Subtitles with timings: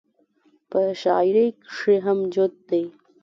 [0.69, 2.81] پۀ شاعرۍ کښې هم جوت دے-